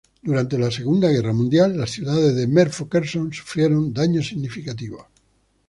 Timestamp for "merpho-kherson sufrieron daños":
2.47-4.29